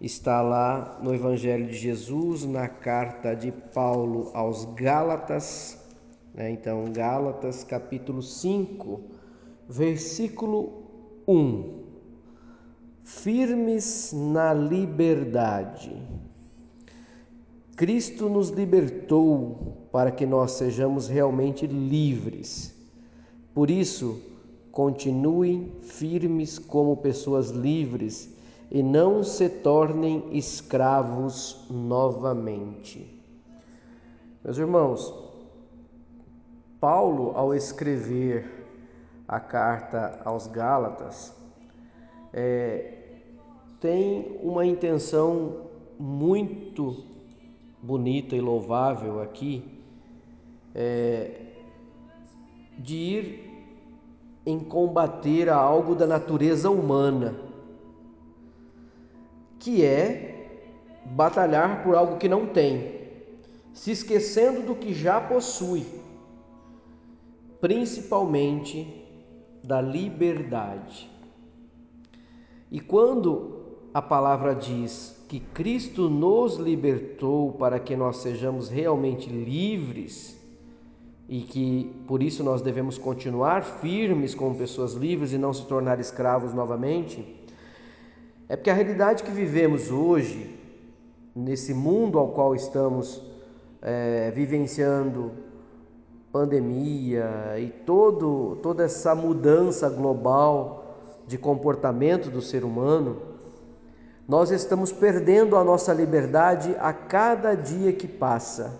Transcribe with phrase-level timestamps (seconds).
[0.00, 5.78] está lá no Evangelho de Jesus, na carta de Paulo aos Gálatas,
[6.32, 6.50] né?
[6.50, 9.00] então, Gálatas capítulo 5,
[9.68, 10.84] versículo
[11.26, 11.78] 1.
[13.02, 16.00] Firmes na liberdade.
[17.74, 22.74] Cristo nos libertou para que nós sejamos realmente livres.
[23.54, 24.20] Por isso,
[24.70, 28.37] continuem firmes como pessoas livres
[28.70, 33.18] e não se tornem escravos novamente.
[34.44, 35.14] Meus irmãos,
[36.78, 38.66] Paulo, ao escrever
[39.26, 41.34] a carta aos Gálatas,
[42.32, 42.94] é,
[43.80, 47.04] tem uma intenção muito
[47.82, 49.64] bonita e louvável aqui
[50.74, 51.40] é,
[52.78, 53.48] de ir
[54.44, 57.47] em combater algo da natureza humana
[59.68, 60.46] que é
[61.04, 63.02] batalhar por algo que não tem,
[63.74, 65.84] se esquecendo do que já possui,
[67.60, 69.04] principalmente
[69.62, 71.10] da liberdade.
[72.70, 73.58] E quando
[73.92, 80.42] a palavra diz que Cristo nos libertou para que nós sejamos realmente livres,
[81.28, 86.00] e que por isso nós devemos continuar firmes como pessoas livres e não se tornar
[86.00, 87.37] escravos novamente,
[88.48, 90.58] é porque a realidade que vivemos hoje,
[91.36, 93.22] nesse mundo ao qual estamos
[93.82, 95.32] é, vivenciando
[96.32, 103.20] pandemia e todo, toda essa mudança global de comportamento do ser humano,
[104.26, 108.72] nós estamos perdendo a nossa liberdade a cada dia que passa.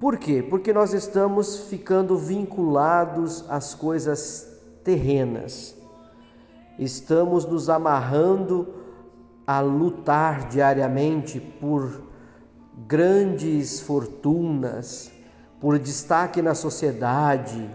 [0.00, 0.42] Por quê?
[0.42, 4.48] Porque nós estamos ficando vinculados às coisas
[4.82, 5.77] terrenas
[6.78, 8.68] estamos nos amarrando
[9.46, 12.02] a lutar diariamente por
[12.86, 15.10] grandes fortunas,
[15.60, 17.68] por destaque na sociedade,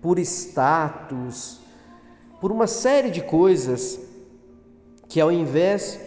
[0.00, 1.60] por status,
[2.40, 3.98] por uma série de coisas
[5.08, 6.00] que, ao invés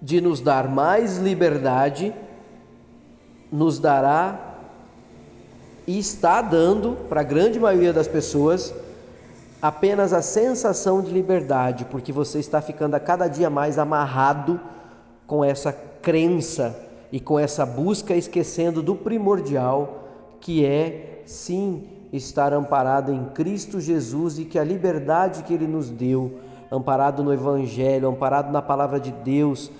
[0.00, 2.14] de nos dar mais liberdade,
[3.50, 4.58] nos dará
[5.86, 8.74] e está dando para a grande maioria das pessoas
[9.62, 14.60] apenas a sensação de liberdade, porque você está ficando a cada dia mais amarrado
[15.24, 16.76] com essa crença
[17.12, 20.08] e com essa busca, esquecendo do primordial,
[20.40, 25.88] que é sim estar amparado em Cristo Jesus e que a liberdade que Ele nos
[25.88, 26.40] deu,
[26.70, 29.70] amparado no Evangelho, amparado na palavra de Deus,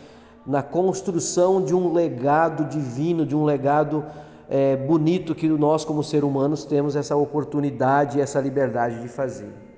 [0.46, 4.04] na construção de um legado divino, de um legado
[4.48, 9.71] é, bonito que nós, como seres humanos, temos essa oportunidade essa liberdade de fazer.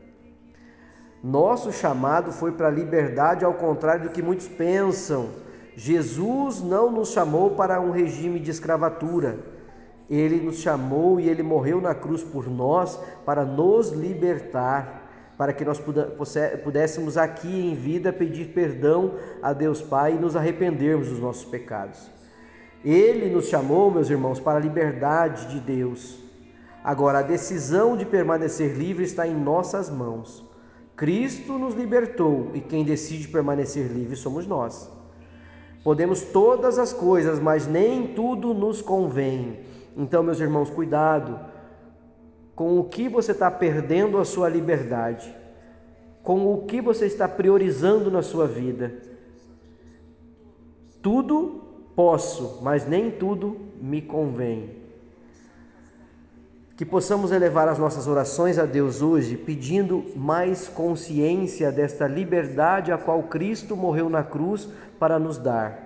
[1.24, 5.30] Nosso chamado foi para a liberdade, ao contrário do que muitos pensam.
[5.74, 9.38] Jesus não nos chamou para um regime de escravatura.
[10.10, 15.64] Ele nos chamou e ele morreu na cruz por nós para nos libertar, para que
[15.64, 15.80] nós
[16.62, 22.10] pudéssemos aqui em vida pedir perdão a Deus Pai e nos arrependermos dos nossos pecados.
[22.84, 26.22] Ele nos chamou, meus irmãos, para a liberdade de Deus.
[26.84, 30.52] Agora, a decisão de permanecer livre está em nossas mãos.
[30.96, 34.90] Cristo nos libertou e quem decide permanecer livre somos nós.
[35.82, 39.60] Podemos todas as coisas, mas nem tudo nos convém.
[39.96, 41.38] Então, meus irmãos, cuidado
[42.54, 45.34] com o que você está perdendo a sua liberdade,
[46.22, 48.94] com o que você está priorizando na sua vida.
[51.02, 51.62] Tudo
[51.94, 54.83] posso, mas nem tudo me convém.
[56.76, 62.98] Que possamos elevar as nossas orações a Deus hoje, pedindo mais consciência desta liberdade a
[62.98, 64.68] qual Cristo morreu na cruz
[64.98, 65.84] para nos dar.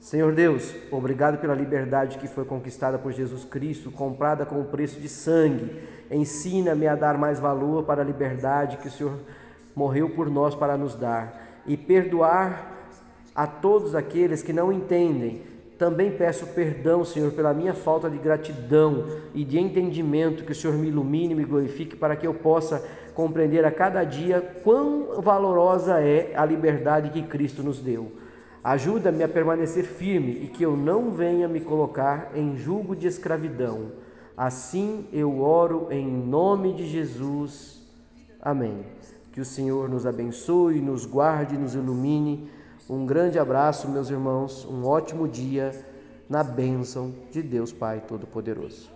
[0.00, 5.00] Senhor Deus, obrigado pela liberdade que foi conquistada por Jesus Cristo, comprada com o preço
[5.00, 5.82] de sangue.
[6.10, 9.18] Ensina-me a dar mais valor para a liberdade que o Senhor
[9.74, 12.72] morreu por nós para nos dar e perdoar
[13.34, 15.42] a todos aqueles que não entendem.
[15.78, 20.76] Também peço perdão, Senhor, pela minha falta de gratidão e de entendimento, que o Senhor
[20.76, 22.82] me ilumine me glorifique para que eu possa
[23.14, 28.12] compreender a cada dia quão valorosa é a liberdade que Cristo nos deu.
[28.64, 33.92] Ajuda-me a permanecer firme e que eu não venha me colocar em julgo de escravidão.
[34.36, 37.80] Assim eu oro em nome de Jesus.
[38.40, 38.84] Amém.
[39.30, 42.50] Que o Senhor nos abençoe, nos guarde, nos ilumine.
[42.88, 44.64] Um grande abraço, meus irmãos.
[44.64, 45.72] Um ótimo dia
[46.28, 48.95] na bênção de Deus Pai Todo-Poderoso.